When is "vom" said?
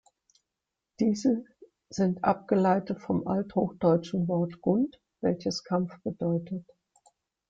2.99-3.27